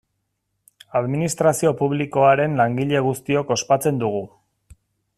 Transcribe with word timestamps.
Administrazio 0.99 1.73
publikoaren 1.83 2.57
langile 2.63 3.05
guztiok 3.11 3.55
ospatzen 3.59 4.01
dugu. 4.07 4.27